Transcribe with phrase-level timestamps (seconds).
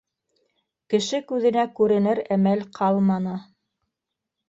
[0.93, 3.39] -Кеше күҙенә күренер әмәл ҡалманы.